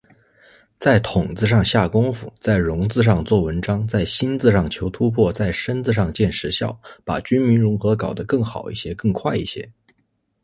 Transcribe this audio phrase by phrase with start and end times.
[0.79, 9.71] 在“统”字上下功夫，在“融”字上做文章，在“新”字上求突破，在“深”字上见实效，把军民融合搞得更好一些、更快一些。